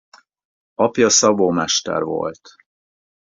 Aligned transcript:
Apja 0.73 1.09
szabómester 1.09 2.03
volt. 2.03 2.55